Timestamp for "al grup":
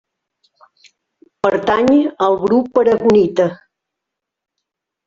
2.29-2.81